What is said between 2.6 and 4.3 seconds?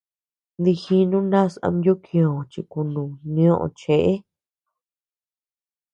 kunù nioʼö cheʼe.